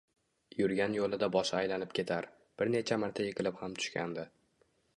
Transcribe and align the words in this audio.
Yurgan 0.59 0.95
yo`lida 0.99 1.27
boshi 1.35 1.53
aylanib 1.59 1.93
ketar, 1.99 2.29
bir 2.63 2.73
necha 2.77 2.99
marta 3.05 3.29
yiqilib 3.29 3.61
ham 3.61 3.77
tushgandi 3.83 4.29